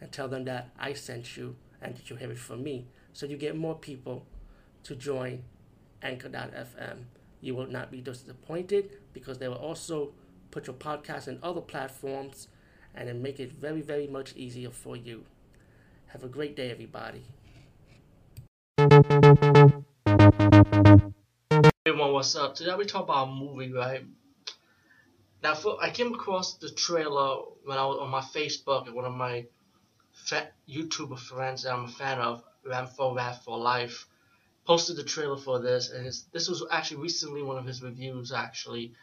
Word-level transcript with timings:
and 0.00 0.10
tell 0.12 0.28
them 0.28 0.44
that 0.44 0.70
I 0.78 0.92
sent 0.92 1.36
you 1.36 1.56
and 1.80 1.96
that 1.96 2.10
you 2.10 2.16
have 2.16 2.30
it 2.30 2.38
from 2.38 2.62
me. 2.62 2.86
So 3.12 3.26
you 3.26 3.36
get 3.36 3.56
more 3.56 3.74
people 3.74 4.26
to 4.84 4.94
join 4.94 5.44
Anchor.fm. 6.02 7.04
You 7.40 7.54
will 7.54 7.66
not 7.66 7.90
be 7.90 8.00
disappointed 8.00 8.90
because 9.12 9.38
they 9.38 9.48
will 9.48 9.56
also 9.56 10.12
put 10.50 10.66
your 10.66 10.76
podcast 10.76 11.28
in 11.28 11.38
other 11.42 11.60
platforms 11.60 12.48
and 12.94 13.08
then 13.08 13.22
make 13.22 13.40
it 13.40 13.52
very, 13.52 13.80
very 13.80 14.06
much 14.06 14.34
easier 14.36 14.70
for 14.70 14.96
you. 14.96 15.24
Have 16.08 16.22
a 16.22 16.28
great 16.28 16.54
day, 16.54 16.70
everybody. 16.70 17.24
Everyone, 21.86 22.12
what's 22.12 22.36
up? 22.36 22.54
Today 22.54 22.74
we 22.76 22.84
talk 22.86 23.04
about 23.04 23.28
a 23.28 23.32
movie, 23.32 23.72
right? 23.72 24.04
Now, 25.42 25.54
I 25.80 25.90
came 25.90 26.14
across 26.14 26.54
the 26.54 26.70
trailer 26.70 27.42
when 27.64 27.76
I 27.76 27.84
was 27.84 27.98
on 28.00 28.10
my 28.10 28.20
Facebook 28.20 28.86
and 28.86 28.94
one 28.94 29.04
of 29.04 29.12
my 29.12 29.46
YouTuber 30.68 31.18
friends 31.18 31.66
I'm 31.66 31.84
a 31.84 31.88
fan 31.88 32.18
of, 32.18 32.42
Ramfo 32.66 33.14
Rap 33.14 33.42
for 33.44 33.58
Life, 33.58 34.06
posted 34.66 34.96
the 34.96 35.04
trailer 35.04 35.36
for 35.36 35.60
this, 35.60 35.90
and 35.90 36.06
his, 36.06 36.24
this 36.32 36.48
was 36.48 36.64
actually 36.70 37.02
recently 37.02 37.42
one 37.42 37.58
of 37.58 37.66
his 37.66 37.82
reviews. 37.82 38.32
Actually, 38.32 38.94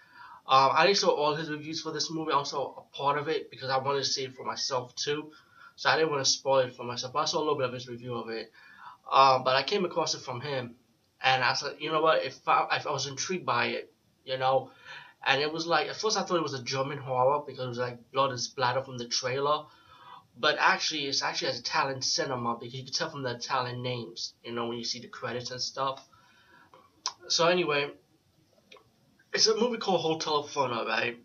um, 0.47 0.71
I 0.73 0.85
didn't 0.85 0.97
saw 0.97 1.09
all 1.09 1.35
his 1.35 1.49
reviews 1.49 1.81
for 1.81 1.91
this 1.91 2.09
movie. 2.09 2.31
I 2.31 2.43
saw 2.43 2.75
a 2.75 2.95
part 2.95 3.19
of 3.19 3.27
it 3.27 3.51
because 3.51 3.69
I 3.69 3.77
wanted 3.77 3.99
to 3.99 4.05
see 4.05 4.23
it 4.23 4.35
for 4.35 4.43
myself 4.43 4.95
too, 4.95 5.31
so 5.75 5.89
I 5.89 5.97
didn't 5.97 6.11
want 6.11 6.25
to 6.25 6.31
spoil 6.31 6.59
it 6.59 6.75
for 6.75 6.83
myself. 6.83 7.13
But 7.13 7.19
I 7.19 7.25
saw 7.25 7.39
a 7.39 7.43
little 7.43 7.57
bit 7.57 7.67
of 7.67 7.73
his 7.73 7.87
review 7.87 8.15
of 8.15 8.29
it, 8.29 8.51
um, 9.11 9.43
but 9.43 9.55
I 9.55 9.63
came 9.63 9.85
across 9.85 10.15
it 10.15 10.21
from 10.21 10.41
him, 10.41 10.75
and 11.21 11.43
I 11.43 11.53
said, 11.53 11.75
you 11.79 11.91
know 11.91 12.01
what? 12.01 12.23
If 12.23 12.47
I, 12.47 12.67
if 12.71 12.87
I 12.87 12.91
was 12.91 13.05
intrigued 13.05 13.45
by 13.45 13.67
it, 13.67 13.93
you 14.25 14.37
know, 14.37 14.71
and 15.25 15.41
it 15.41 15.53
was 15.53 15.67
like 15.67 15.87
at 15.87 15.95
first 15.95 16.17
I 16.17 16.23
thought 16.23 16.37
it 16.37 16.43
was 16.43 16.55
a 16.55 16.63
German 16.63 16.97
horror 16.97 17.43
because 17.45 17.65
it 17.65 17.69
was 17.69 17.77
like 17.77 18.11
blood 18.11 18.31
and 18.31 18.39
splatter 18.39 18.83
from 18.83 18.97
the 18.97 19.07
trailer, 19.07 19.65
but 20.37 20.57
actually 20.59 21.05
it's 21.05 21.21
actually 21.21 21.49
as 21.49 21.59
Italian 21.59 22.01
cinema 22.01 22.55
because 22.55 22.73
you 22.73 22.83
can 22.83 22.93
tell 22.93 23.09
from 23.09 23.23
the 23.23 23.35
Italian 23.35 23.81
names, 23.83 24.33
you 24.43 24.51
know, 24.51 24.67
when 24.67 24.77
you 24.77 24.83
see 24.83 24.99
the 24.99 25.07
credits 25.07 25.51
and 25.51 25.61
stuff. 25.61 26.07
So 27.27 27.47
anyway, 27.47 27.91
it's 29.33 29.47
a 29.47 29.55
movie 29.55 29.77
called 29.77 30.01
Hotel 30.01 30.43
Inferno, 30.43 30.85
right? 30.85 31.17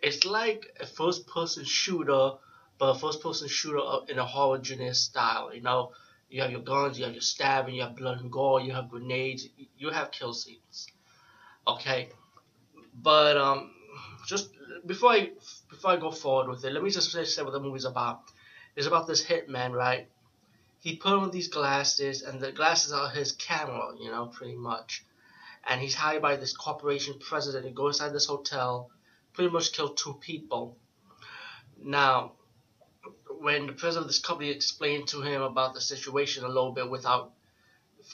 It's 0.00 0.24
like 0.24 0.66
a 0.80 0.86
first-person 0.86 1.64
shooter, 1.64 2.32
but 2.78 2.90
a 2.90 2.98
first-person 2.98 3.48
shooter 3.48 3.80
in 4.08 4.18
a 4.18 4.24
horror 4.24 4.62
genre 4.62 4.94
style. 4.94 5.52
You 5.52 5.62
know, 5.62 5.92
you 6.30 6.42
have 6.42 6.50
your 6.50 6.60
guns, 6.60 6.98
you 6.98 7.04
have 7.04 7.14
your 7.14 7.22
stabbing, 7.22 7.74
you 7.74 7.82
have 7.82 7.96
blood 7.96 8.20
and 8.20 8.30
gore, 8.30 8.60
you 8.60 8.72
have 8.72 8.90
grenades, 8.90 9.48
you 9.76 9.90
have 9.90 10.10
kill 10.10 10.32
scenes. 10.32 10.86
Okay, 11.66 12.10
but 12.94 13.36
um, 13.36 13.72
just 14.26 14.50
before 14.86 15.10
I 15.12 15.30
before 15.68 15.90
I 15.92 15.96
go 15.96 16.10
forward 16.10 16.48
with 16.48 16.64
it, 16.64 16.72
let 16.72 16.82
me 16.82 16.90
just 16.90 17.10
say 17.10 17.42
what 17.42 17.52
the 17.52 17.60
movie's 17.60 17.84
about. 17.84 18.22
It's 18.78 18.86
about 18.86 19.08
this 19.08 19.24
hitman, 19.24 19.72
right? 19.72 20.08
He 20.78 20.94
put 20.94 21.12
on 21.12 21.32
these 21.32 21.48
glasses, 21.48 22.22
and 22.22 22.40
the 22.40 22.52
glasses 22.52 22.92
are 22.92 23.10
his 23.10 23.32
camera, 23.32 23.92
you 24.00 24.08
know, 24.08 24.26
pretty 24.26 24.54
much. 24.54 25.04
And 25.66 25.80
he's 25.80 25.96
hired 25.96 26.22
by 26.22 26.36
this 26.36 26.56
corporation 26.56 27.18
president 27.18 27.64
to 27.64 27.72
go 27.72 27.88
inside 27.88 28.10
this 28.10 28.26
hotel, 28.26 28.92
pretty 29.32 29.50
much 29.50 29.72
kill 29.72 29.94
two 29.94 30.14
people. 30.20 30.76
Now, 31.82 32.34
when 33.40 33.66
the 33.66 33.72
president 33.72 34.04
of 34.04 34.10
this 34.10 34.20
company 34.20 34.50
explained 34.50 35.08
to 35.08 35.22
him 35.22 35.42
about 35.42 35.74
the 35.74 35.80
situation 35.80 36.44
a 36.44 36.46
little 36.48 36.70
bit 36.70 36.88
without 36.88 37.32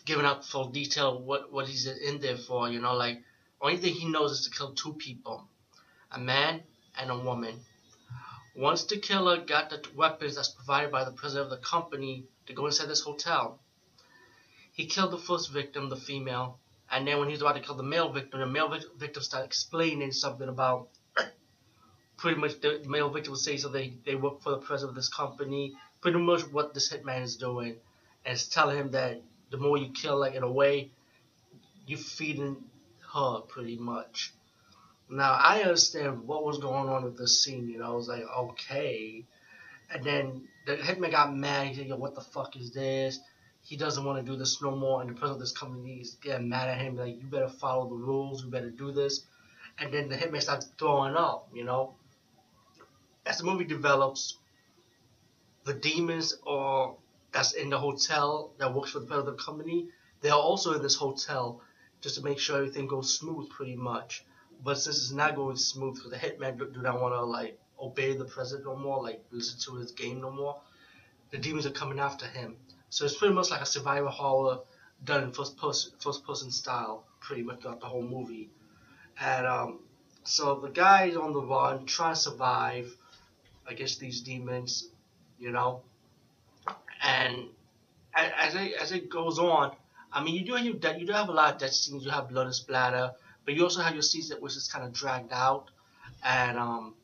giving 0.07 0.25
up 0.25 0.47
full 0.47 0.71
detail 0.71 1.21
what 1.21 1.53
what 1.53 1.69
he's 1.69 1.87
in 1.87 2.21
there 2.21 2.39
for, 2.39 2.71
you 2.71 2.81
know, 2.81 2.95
like 2.95 3.23
only 3.61 3.77
thing 3.77 3.93
he 3.93 4.09
knows 4.09 4.33
is 4.33 4.49
to 4.49 4.57
kill 4.57 4.73
two 4.73 4.95
people, 4.95 5.47
a 6.11 6.19
man 6.19 6.63
and 6.99 7.11
a 7.11 7.19
woman. 7.19 7.61
Once 8.57 8.85
the 8.85 8.97
killer 8.97 9.39
got 9.39 9.69
the 9.71 9.83
weapons 9.97 10.37
that's 10.37 10.49
provided 10.49 10.91
by 10.93 11.05
the 11.05 11.11
president 11.11 11.51
of 11.51 11.51
the 11.51 11.67
company 11.67 12.25
to 12.47 12.53
go 12.53 12.67
inside 12.67 12.87
this 12.87 13.03
hotel, 13.03 13.59
he 14.73 14.87
killed 14.87 15.11
the 15.11 15.19
first 15.19 15.51
victim, 15.51 15.89
the 15.89 15.97
female, 15.97 16.59
and 16.91 17.07
then 17.07 17.19
when 17.19 17.29
he 17.29 17.33
was 17.33 17.41
about 17.41 17.57
to 17.57 17.61
kill 17.61 17.75
the 17.75 17.83
male 17.83 18.13
victim, 18.13 18.39
the 18.39 18.47
male 18.47 18.69
victim 18.97 19.23
started 19.23 19.47
explaining 19.47 20.13
something 20.13 20.49
about 20.49 20.89
pretty 22.17 22.39
much 22.41 22.61
the 22.61 22.81
male 22.87 23.11
victim 23.11 23.33
would 23.33 23.41
say 23.41 23.57
so 23.57 23.69
they, 23.69 23.95
they 24.05 24.15
work 24.15 24.41
for 24.41 24.51
the 24.51 24.59
president 24.59 24.91
of 24.91 24.95
this 24.95 25.09
company, 25.09 25.75
pretty 26.01 26.19
much 26.19 26.43
what 26.53 26.75
this 26.75 26.93
hitman 26.93 27.23
is 27.23 27.37
doing. 27.37 27.77
And 28.25 28.35
it's 28.35 28.47
telling 28.47 28.79
him 28.79 28.91
that 28.93 29.21
the 29.51 29.57
more 29.57 29.79
you 29.79 29.91
kill, 29.91 30.19
like 30.19 30.35
in 30.35 30.45
a 30.45 30.51
way, 30.51 30.91
you're 31.87 31.99
feeding 31.99 32.65
her 33.13 33.41
pretty 33.41 33.77
much. 33.77 34.33
Now 35.09 35.33
I 35.33 35.63
understand 35.63 36.27
what 36.27 36.45
was 36.45 36.59
going 36.59 36.89
on 36.89 37.05
with 37.05 37.19
this 37.19 37.43
scene, 37.43 37.69
you 37.69 37.79
know, 37.79 37.87
I 37.87 37.95
was 37.95 38.09
like, 38.09 38.23
okay. 38.23 39.25
And 39.91 40.05
then 40.05 40.49
the 40.67 40.77
hitman 40.77 41.11
got 41.11 41.35
mad, 41.35 41.69
he 41.69 41.75
said, 41.75 41.87
Yo, 41.87 41.97
what 41.97 42.15
the 42.15 42.21
fuck 42.21 42.57
is 42.57 42.73
this? 42.73 43.21
He 43.63 43.77
doesn't 43.77 44.05
want 44.05 44.25
to 44.25 44.31
do 44.31 44.37
this 44.37 44.61
no 44.61 44.77
more, 44.77 45.01
and 45.01 45.11
the 45.11 45.15
president 45.15 45.37
of 45.37 45.41
this 45.41 45.53
company 45.53 46.01
is 46.01 46.17
getting 46.23 46.49
mad 46.49 46.69
at 46.69 46.79
him, 46.79 46.97
like, 46.97 47.17
you 47.21 47.27
better 47.27 47.49
follow 47.49 47.89
the 47.89 47.95
rules, 47.95 48.45
you 48.45 48.51
better 48.51 48.71
do 48.71 48.93
this. 48.93 49.25
And 49.79 49.93
then 49.93 50.09
the 50.09 50.17
hitman 50.17 50.43
starts 50.43 50.69
throwing 50.79 51.17
up, 51.17 51.49
you 51.53 51.65
know. 51.65 51.95
As 53.25 53.39
the 53.39 53.45
movie 53.45 53.65
develops, 53.65 54.39
the 55.65 55.75
demons 55.75 56.37
are 56.47 56.95
that's 57.33 57.53
in 57.53 57.71
the 57.71 57.79
hotel 57.79 58.53
that 58.59 58.73
works 58.73 58.93
for 58.93 59.01
the 59.01 59.07
president 59.07 59.29
of 59.31 59.39
the 59.39 59.43
company, 59.43 59.89
they 60.21 60.31
are 60.31 60.39
also 60.39 60.75
in 60.75 60.83
this 60.83 60.95
hotel 60.95 61.61
just 62.01 62.15
to 62.15 62.23
make 62.23 62.39
sure 62.39 62.59
everything 62.59 62.87
goes 62.87 63.19
smooth 63.19 63.51
pretty 63.51 63.75
much. 63.75 64.25
But 64.65 64.79
since 64.79 64.97
it's 64.97 65.13
not 65.13 65.37
going 65.37 65.57
smooth 65.57 65.97
because 65.97 66.11
the 66.11 66.17
hitman 66.17 66.59
do, 66.59 66.67
do 66.67 66.81
not 66.81 67.01
want 67.01 67.15
to 67.15 67.23
like 67.23 67.59
obey 67.79 68.17
the 68.17 68.25
president 68.25 68.67
no 68.67 68.77
more, 68.77 69.03
like 69.03 69.23
listen 69.31 69.61
to 69.61 69.79
his 69.79 69.93
game 69.93 70.21
no 70.23 70.31
more, 70.31 70.61
the 71.31 71.39
demons 71.39 71.67
are 71.67 71.71
coming 71.71 71.99
after 71.99 72.27
him. 72.27 72.57
So 72.89 73.05
it's 73.05 73.17
pretty 73.17 73.35
much 73.35 73.51
like 73.51 73.61
a 73.61 73.67
survival 73.67 74.11
horror 74.11 74.61
done 75.05 75.25
in 75.25 75.33
first 75.33 75.59
person 75.59 75.93
first 76.01 76.25
person 76.27 76.51
style, 76.51 77.05
pretty 77.21 77.43
much 77.43 77.61
throughout 77.61 77.81
the 77.81 77.87
whole 77.87 78.03
movie. 78.03 78.49
And 79.21 79.47
um, 79.47 79.81
so 80.25 80.61
the 80.61 80.71
guy 80.71 81.07
is 81.07 81.17
on 81.17 81.33
the 81.33 81.43
run, 81.43 81.87
trying 81.87 82.15
to 82.15 82.21
survive 82.21 82.97
against 83.67 84.01
these 84.01 84.21
demons, 84.23 84.89
you 85.39 85.51
know. 85.51 85.83
And 87.03 87.49
as 88.15 88.55
it 88.55 88.73
as 88.81 88.93
it 88.93 89.11
goes 89.11 89.39
on, 89.39 89.73
I 90.13 90.23
mean, 90.23 90.35
you 90.37 90.45
do 90.45 90.53
your 90.53 90.75
you 90.97 91.07
do 91.07 91.13
have 91.13 91.29
a 91.29 91.33
lot 91.33 91.55
of 91.55 91.61
death 91.61 91.73
scenes. 91.73 92.05
You 92.05 92.11
have 92.13 92.29
blood 92.31 92.47
and 92.47 92.55
splatter, 92.55 93.13
but 93.45 93.55
you 93.55 93.63
also 93.63 93.81
have 93.81 93.95
your 93.95 94.03
that 94.03 94.39
which 94.41 94.57
is 94.57 94.69
kind 94.69 94.85
of 94.85 94.93
dragged 94.93 95.33
out, 95.33 95.71
and 96.23 96.59
um, 96.59 96.95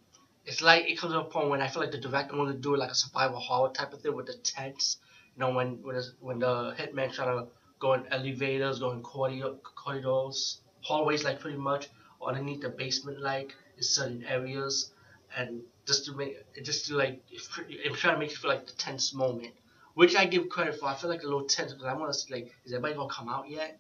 it's 0.47 0.63
like 0.63 0.89
it 0.91 0.99
comes 0.99 1.13
to 1.13 1.21
a 1.21 1.25
point 1.25 1.49
when 1.51 1.61
I 1.61 1.69
feel 1.69 1.83
like 1.83 1.93
the 1.93 1.99
director 1.99 2.37
wanted 2.37 2.55
to 2.55 2.59
do 2.59 2.77
like 2.77 2.91
a 2.91 2.95
survival 2.95 3.41
horror 3.41 3.73
type 3.73 3.93
of 3.93 4.01
thing 4.01 4.15
with 4.15 4.27
the 4.27 4.35
tents. 4.35 4.99
You 5.37 5.41
know, 5.41 5.51
when 5.53 5.83
when, 5.83 6.03
when 6.21 6.39
the 6.39 6.75
hitman 6.79 7.13
trying 7.13 7.39
to 7.39 7.47
go 7.79 7.95
in 7.95 8.07
elevators, 8.11 8.79
go 8.79 8.93
in 8.93 9.03
corridor, 9.03 9.55
corridors, 9.63 10.61
hallways, 10.83 11.25
like 11.25 11.41
pretty 11.41 11.59
much, 11.59 11.89
underneath 12.25 12.63
the 12.63 12.69
basement, 12.71 13.21
like 13.21 13.55
in 13.77 13.83
certain 13.83 14.25
areas, 14.25 14.93
and 15.37 15.63
just 15.87 16.05
to 16.07 16.15
make 16.15 16.45
it 16.55 16.65
just 16.65 16.87
to 16.87 16.97
like 16.97 17.23
I'm 17.87 17.95
trying 17.95 18.15
to 18.15 18.19
make 18.19 18.31
you 18.31 18.37
feel 18.37 18.51
like 18.51 18.67
the 18.67 18.73
tense 18.73 19.15
moment 19.15 19.55
which 19.95 20.17
I 20.17 20.25
give 20.27 20.49
credit 20.49 20.79
for. 20.79 20.87
I 20.87 20.95
feel 20.95 21.11
like 21.11 21.23
a 21.23 21.27
little 21.27 21.45
tense 21.45 21.73
because 21.73 21.87
I 21.87 21.95
want 21.95 22.13
to 22.13 22.19
see 22.19 22.33
like, 22.33 22.55
is 22.65 22.73
everybody 22.73 22.95
gonna 22.95 23.13
come 23.13 23.29
out 23.29 23.49
yet? 23.49 23.79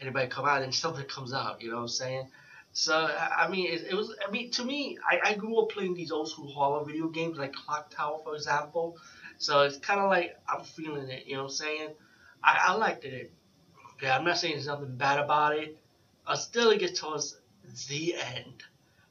Anybody 0.00 0.28
come 0.28 0.46
out 0.46 0.62
and 0.62 0.74
something 0.74 1.04
comes 1.06 1.32
out, 1.32 1.60
you 1.60 1.70
know 1.70 1.76
what 1.76 1.82
I'm 1.82 1.88
saying? 1.88 2.28
So 2.72 2.94
I 2.96 3.48
mean, 3.48 3.72
it, 3.72 3.86
it 3.90 3.94
was. 3.94 4.14
I 4.26 4.30
mean, 4.30 4.50
to 4.52 4.64
me, 4.64 4.98
I, 5.08 5.30
I 5.30 5.34
grew 5.34 5.58
up 5.58 5.70
playing 5.70 5.94
these 5.94 6.12
old 6.12 6.30
school 6.30 6.48
horror 6.48 6.84
video 6.84 7.08
games 7.08 7.36
like 7.38 7.52
Clock 7.52 7.90
Tower, 7.90 8.20
for 8.22 8.36
example. 8.36 8.96
So 9.38 9.62
it's 9.62 9.78
kind 9.78 10.00
of 10.00 10.10
like 10.10 10.36
I'm 10.48 10.64
feeling 10.64 11.08
it, 11.08 11.26
you 11.26 11.34
know 11.34 11.44
what 11.44 11.50
I'm 11.50 11.56
saying? 11.56 11.88
I, 12.42 12.66
I 12.68 12.74
liked 12.74 13.04
it. 13.04 13.32
Okay, 13.94 14.08
I'm 14.08 14.24
not 14.24 14.38
saying 14.38 14.54
there's 14.54 14.66
nothing 14.66 14.96
bad 14.96 15.18
about 15.18 15.56
it. 15.56 15.76
I 16.26 16.36
still 16.36 16.70
it 16.70 16.78
gets 16.80 17.00
towards 17.00 17.36
the 17.88 18.14
end, 18.14 18.62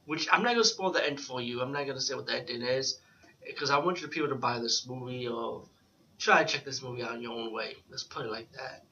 which 0.06 0.28
I'm 0.32 0.42
not 0.42 0.52
gonna 0.52 0.64
spoil 0.64 0.92
the 0.92 1.04
end 1.04 1.20
for 1.20 1.40
you. 1.40 1.60
I'm 1.60 1.72
not 1.72 1.86
gonna 1.86 2.00
say 2.00 2.14
what 2.14 2.26
the 2.26 2.36
ending 2.36 2.62
is 2.62 3.00
because 3.46 3.70
I 3.70 3.78
want 3.78 4.00
you 4.00 4.08
people 4.08 4.28
to 4.28 4.34
buy 4.34 4.58
this 4.60 4.86
movie 4.86 5.28
or 5.28 5.64
try 6.18 6.42
to 6.42 6.52
check 6.52 6.64
this 6.64 6.82
movie 6.82 7.02
out 7.02 7.14
in 7.14 7.22
your 7.22 7.32
own 7.32 7.52
way. 7.52 7.76
Let's 7.90 8.04
put 8.04 8.24
it 8.24 8.30
like 8.30 8.50
that. 8.52 8.84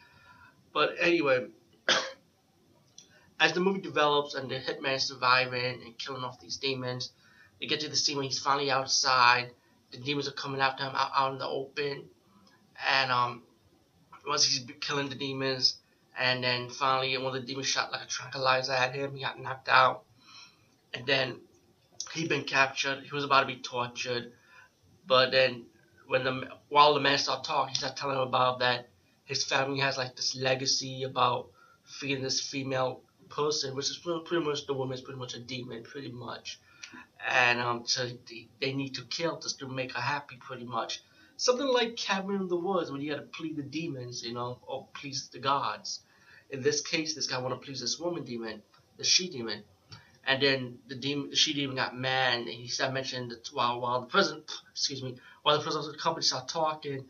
But 0.72 0.96
anyway, 1.00 1.46
as 3.40 3.52
the 3.52 3.60
movie 3.60 3.80
develops 3.80 4.34
and 4.34 4.50
the 4.50 4.56
hitman 4.56 4.96
is 4.96 5.04
surviving 5.04 5.82
and 5.82 5.98
killing 5.98 6.24
off 6.24 6.40
these 6.40 6.56
demons, 6.56 7.12
they 7.60 7.66
get 7.66 7.80
to 7.80 7.88
the 7.88 7.96
scene 7.96 8.16
when 8.16 8.26
he's 8.26 8.38
finally 8.38 8.70
outside. 8.70 9.50
The 9.92 9.98
demons 9.98 10.28
are 10.28 10.32
coming 10.32 10.60
after 10.60 10.84
him 10.84 10.92
out, 10.94 11.10
out 11.16 11.32
in 11.32 11.38
the 11.38 11.46
open, 11.46 12.04
and 12.88 13.12
um, 13.12 13.42
once 14.26 14.44
he's 14.44 14.66
killing 14.80 15.08
the 15.08 15.14
demons, 15.14 15.76
and 16.18 16.42
then 16.42 16.70
finally 16.70 17.16
one 17.16 17.34
of 17.34 17.34
the 17.34 17.46
demons 17.46 17.66
shot 17.66 17.92
like 17.92 18.02
a 18.02 18.06
tranquilizer 18.06 18.72
at 18.72 18.94
him. 18.94 19.14
He 19.14 19.22
got 19.22 19.40
knocked 19.40 19.68
out, 19.68 20.04
and 20.92 21.06
then 21.06 21.36
he'd 22.14 22.28
been 22.28 22.44
captured. 22.44 23.04
He 23.04 23.14
was 23.14 23.24
about 23.24 23.42
to 23.42 23.46
be 23.46 23.56
tortured, 23.56 24.32
but 25.06 25.30
then 25.30 25.66
when 26.06 26.24
the 26.24 26.48
while 26.68 26.94
the 26.94 27.00
man 27.00 27.18
started 27.18 27.44
talking, 27.44 27.70
he 27.70 27.78
started 27.78 27.96
telling 27.96 28.16
him 28.16 28.22
about 28.22 28.58
that 28.60 28.88
his 29.24 29.44
family 29.44 29.80
has 29.80 29.98
like 29.98 30.16
this 30.16 30.36
legacy 30.36 31.02
about 31.02 31.48
feeding 31.86 32.22
this 32.22 32.40
female 32.40 33.00
person, 33.28 33.74
which 33.74 33.90
is 33.90 33.98
pretty 33.98 34.44
much 34.44 34.66
the 34.66 34.74
woman 34.74 34.94
is 34.94 35.00
pretty 35.00 35.18
much 35.18 35.34
a 35.34 35.40
demon, 35.40 35.82
pretty 35.82 36.10
much, 36.10 36.58
and 37.28 37.60
um, 37.60 37.82
so 37.86 38.08
they, 38.60 38.72
need 38.72 38.94
to 38.94 39.02
kill 39.04 39.38
just 39.40 39.58
to 39.60 39.68
make 39.68 39.92
her 39.92 40.00
happy, 40.00 40.36
pretty 40.36 40.64
much. 40.64 41.02
Something 41.36 41.66
like 41.66 41.96
Cabin 41.96 42.36
in 42.36 42.48
the 42.48 42.56
Woods, 42.56 42.90
when 42.90 43.00
you 43.00 43.10
got 43.10 43.20
to 43.20 43.26
please 43.26 43.56
the 43.56 43.62
demons, 43.62 44.22
you 44.22 44.32
know, 44.32 44.58
or 44.66 44.86
please 44.94 45.28
the 45.28 45.38
gods. 45.38 46.00
In 46.50 46.62
this 46.62 46.80
case, 46.80 47.14
this 47.14 47.26
guy 47.26 47.38
want 47.38 47.60
to 47.60 47.64
please 47.64 47.80
this 47.80 47.98
woman 47.98 48.24
demon, 48.24 48.62
the 48.96 49.04
she 49.04 49.28
demon, 49.28 49.64
and 50.24 50.42
then 50.42 50.78
the 50.88 50.94
demon, 50.94 51.30
the 51.30 51.36
she 51.36 51.52
demon 51.52 51.76
got 51.76 51.96
mad, 51.96 52.40
and 52.40 52.48
he 52.48 52.68
started 52.68 52.94
mentioning 52.94 53.28
that 53.30 53.48
while 53.52 53.80
while 53.80 54.00
the 54.00 54.06
president, 54.06 54.50
excuse 54.72 55.02
me, 55.02 55.16
while 55.42 55.58
the 55.58 55.78
of 55.78 55.86
the 55.86 55.98
company 55.98 56.24
started 56.24 56.48
talking, 56.48 57.04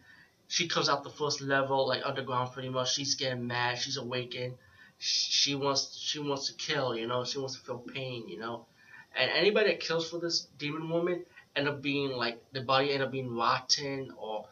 she 0.48 0.68
comes 0.68 0.88
out 0.88 1.02
the 1.02 1.10
first 1.10 1.40
level, 1.40 1.88
like 1.88 2.02
underground, 2.04 2.52
pretty 2.52 2.68
much. 2.68 2.94
She's 2.94 3.14
getting 3.14 3.46
mad. 3.46 3.78
She's 3.78 3.96
awakened. 3.96 4.54
She 4.98 5.54
wants 5.54 5.96
she 5.96 6.18
wants 6.18 6.46
to 6.48 6.54
kill, 6.54 6.96
you 6.96 7.06
know. 7.06 7.24
She 7.24 7.38
wants 7.38 7.56
to 7.56 7.60
feel 7.60 7.78
pain, 7.78 8.28
you 8.28 8.38
know. 8.38 8.66
And 9.14 9.30
anybody 9.30 9.70
that 9.70 9.80
kills 9.80 10.08
for 10.10 10.18
this 10.18 10.46
demon 10.58 10.88
woman 10.88 11.24
end 11.54 11.68
up 11.68 11.82
being 11.82 12.10
like 12.10 12.42
the 12.52 12.62
body 12.62 12.92
end 12.92 13.02
up 13.02 13.10
being 13.10 13.34
rotten 13.34 14.12
or 14.16 14.46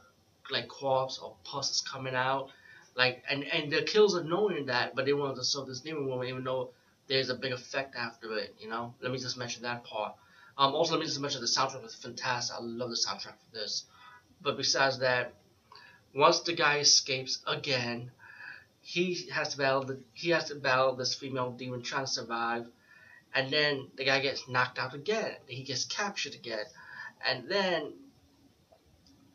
like 0.50 0.69
corpse 0.69 1.19
or 1.19 1.35
pus 1.44 1.70
is 1.70 1.81
coming 1.81 2.14
out. 2.14 2.50
Like 2.94 3.23
and 3.29 3.44
and 3.44 3.73
the 3.73 3.82
kills 3.82 4.17
are 4.17 4.25
knowing 4.25 4.67
that, 4.67 4.94
but 4.94 5.06
they 5.06 5.12
want 5.12 5.37
to 5.37 5.44
serve 5.44 5.67
this 5.67 5.81
demon 5.81 6.06
woman 6.06 6.29
even 6.29 6.44
though 6.44 6.70
there's 7.06 7.31
a 7.31 7.35
big 7.35 7.52
effect 7.52 7.96
after 7.96 8.37
it. 8.38 8.55
You 8.58 8.69
know. 8.69 8.94
Let 9.00 9.12
me 9.12 9.19
just 9.19 9.37
mention 9.37 9.62
that 9.62 9.85
part. 9.85 10.14
Um, 10.56 10.75
also, 10.75 10.93
let 10.93 11.00
me 11.00 11.06
just 11.06 11.20
mention 11.20 11.41
the 11.41 11.46
soundtrack 11.46 11.82
was 11.82 11.94
fantastic. 11.94 12.56
I 12.56 12.61
love 12.62 12.91
the 12.91 12.96
soundtrack 12.96 13.35
for 13.38 13.55
this. 13.55 13.85
But 14.41 14.56
besides 14.56 14.99
that, 15.00 15.35
once 16.14 16.41
the 16.41 16.52
guy 16.52 16.79
escapes 16.79 17.43
again, 17.46 18.12
he 18.84 19.28
has 19.32 19.48
to 19.48 19.58
battle 19.58 19.82
the 19.82 19.98
he 20.12 20.28
has 20.31 20.44
to 20.44 20.54
battle 20.54 20.94
this 20.94 21.14
female 21.14 21.50
demon 21.52 21.82
trying 21.82 22.04
to 22.04 22.10
survive, 22.10 22.66
and 23.34 23.50
then 23.50 23.88
the 23.96 24.04
guy 24.04 24.20
gets 24.20 24.46
knocked 24.46 24.78
out 24.78 24.94
again. 24.94 25.34
He 25.46 25.62
gets 25.62 25.86
captured 25.86 26.34
again, 26.34 26.66
and 27.26 27.48
then, 27.48 27.94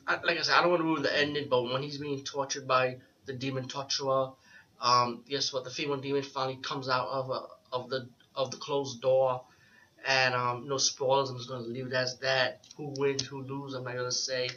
like 0.08 0.38
I 0.38 0.42
said, 0.44 0.54
I 0.54 0.62
don't 0.62 0.70
want 0.70 0.82
to 0.82 0.86
ruin 0.86 1.02
the 1.02 1.18
ending, 1.18 1.50
but 1.50 1.64
when 1.64 1.82
he's 1.82 1.98
being 1.98 2.24
tortured 2.24 2.68
by 2.68 2.98
the 3.26 3.34
demon 3.34 3.68
torturer, 3.68 4.34
um, 4.80 5.24
guess 5.28 5.52
what? 5.52 5.64
The 5.64 5.72
female 5.72 5.98
demon 5.98 6.22
finally 6.22 6.58
comes 6.58 6.88
out 6.88 7.08
of 7.08 7.32
a, 7.32 7.42
of 7.74 7.90
the 7.90 8.08
of 8.36 8.52
the 8.52 8.58
closed 8.58 9.02
door, 9.02 9.42
and 10.06 10.36
um, 10.36 10.68
no 10.68 10.78
spoilers. 10.78 11.32
I'm 11.32 11.38
just 11.38 11.50
gonna 11.50 11.64
leave 11.64 11.88
it 11.88 11.94
as 11.94 12.20
that. 12.20 12.68
Who 12.78 12.94
wins? 13.00 13.24
Who 13.24 13.42
loses? 13.42 13.76
I'm 13.76 13.84
not 13.84 13.96
gonna 13.96 14.12
say. 14.12 14.52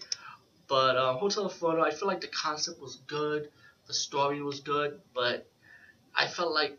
But 0.68 0.98
um, 0.98 1.16
Hotel 1.16 1.44
Inferno, 1.44 1.82
I 1.82 1.92
feel 1.92 2.08
like 2.08 2.20
the 2.20 2.28
concept 2.28 2.78
was 2.78 2.96
good, 3.06 3.50
the 3.86 3.94
story 3.94 4.42
was 4.42 4.60
good, 4.60 5.00
but 5.14 5.46
I 6.14 6.28
felt 6.28 6.52
like 6.52 6.78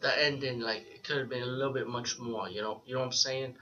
the 0.00 0.24
ending, 0.24 0.60
like 0.60 0.84
it 0.94 1.04
could 1.04 1.18
have 1.18 1.28
been 1.28 1.42
a 1.42 1.46
little 1.46 1.72
bit 1.72 1.88
much 1.88 2.18
more. 2.18 2.48
You 2.48 2.62
know, 2.62 2.82
you 2.86 2.94
know 2.94 3.00
what 3.00 3.06
I'm 3.06 3.12
saying? 3.12 3.56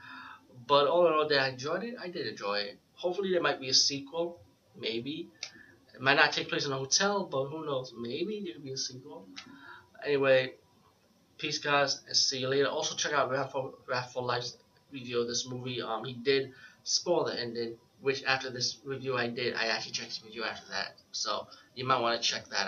But 0.67 0.87
all 0.87 1.07
in 1.07 1.13
all, 1.13 1.27
did 1.27 1.39
I 1.39 1.49
enjoy 1.49 1.75
it? 1.75 1.95
I 2.01 2.09
did 2.09 2.27
enjoy 2.27 2.55
it. 2.59 2.79
Hopefully, 2.95 3.31
there 3.31 3.41
might 3.41 3.59
be 3.59 3.69
a 3.69 3.73
sequel. 3.73 4.39
Maybe. 4.79 5.29
It 5.93 6.01
might 6.01 6.15
not 6.15 6.31
take 6.31 6.49
place 6.49 6.65
in 6.65 6.71
a 6.71 6.77
hotel, 6.77 7.25
but 7.25 7.45
who 7.45 7.65
knows? 7.65 7.93
Maybe 7.97 8.41
there 8.43 8.53
could 8.53 8.63
be 8.63 8.71
a 8.71 8.77
sequel. 8.77 9.27
Anyway, 10.03 10.53
peace, 11.37 11.59
guys, 11.59 12.01
and 12.07 12.15
see 12.15 12.39
you 12.39 12.47
later. 12.47 12.67
Also, 12.67 12.95
check 12.95 13.13
out 13.13 13.29
Wrathful 13.29 14.23
Life's 14.23 14.57
review 14.91 15.21
of 15.21 15.27
this 15.27 15.47
movie. 15.47 15.81
Um, 15.81 16.03
he 16.05 16.13
did 16.13 16.51
spoil 16.83 17.25
the 17.25 17.39
ending, 17.39 17.75
which 18.03 18.21
after 18.25 18.49
this 18.49 18.79
review 18.83 19.15
I 19.15 19.29
did, 19.29 19.55
I 19.55 19.67
actually 19.67 19.93
checked 19.93 20.09
his 20.09 20.23
review 20.25 20.43
after 20.43 20.69
that. 20.71 20.95
So 21.13 21.47
you 21.73 21.85
might 21.85 22.01
want 22.01 22.21
to 22.21 22.27
check 22.27 22.47
that 22.49 22.55
out. 22.55 22.61